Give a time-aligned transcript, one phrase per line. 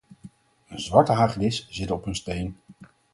[0.67, 2.57] Een zwarte hagedis zit op een steen.